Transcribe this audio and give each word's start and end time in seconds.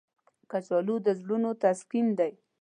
کچالو 0.51 0.95
د 1.05 1.07
زړونو 1.19 1.51
تسکین 1.63 2.07
دی 2.19 2.31